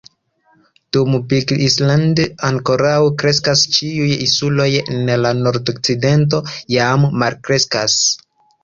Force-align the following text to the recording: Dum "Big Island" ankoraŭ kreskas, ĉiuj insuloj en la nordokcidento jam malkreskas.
Dum 0.95 1.17
"Big 1.33 1.53
Island" 1.65 2.21
ankoraŭ 2.49 2.95
kreskas, 3.25 3.63
ĉiuj 3.77 4.11
insuloj 4.17 4.69
en 4.83 5.15
la 5.27 5.37
nordokcidento 5.45 6.45
jam 6.79 7.09
malkreskas. 7.25 8.03